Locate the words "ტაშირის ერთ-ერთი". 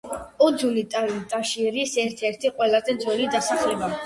0.93-2.53